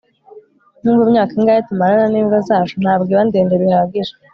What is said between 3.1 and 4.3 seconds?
iba ndende bihagije